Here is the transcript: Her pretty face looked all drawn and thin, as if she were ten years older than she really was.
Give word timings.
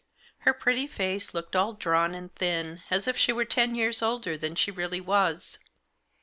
Her 0.39 0.53
pretty 0.55 0.87
face 0.87 1.31
looked 1.31 1.55
all 1.55 1.73
drawn 1.73 2.15
and 2.15 2.33
thin, 2.33 2.81
as 2.89 3.07
if 3.07 3.15
she 3.19 3.31
were 3.31 3.45
ten 3.45 3.75
years 3.75 4.01
older 4.01 4.35
than 4.35 4.55
she 4.55 4.71
really 4.71 4.99
was. 4.99 5.59